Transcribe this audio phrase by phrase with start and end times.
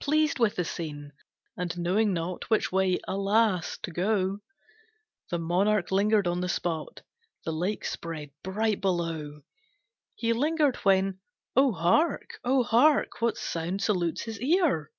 [0.00, 1.12] Pleased with the scene,
[1.56, 3.78] and knowing not Which way, alas!
[3.84, 4.40] to go,
[5.30, 7.02] The monarch lingered on the spot,
[7.44, 9.42] The lake spread bright below.
[10.16, 11.20] He lingered, when
[11.54, 12.40] oh hark!
[12.42, 14.90] oh hark What sound salutes his ear!